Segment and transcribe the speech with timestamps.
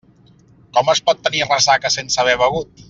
[0.77, 2.77] Com es pot tenir ressaca sense haver begut?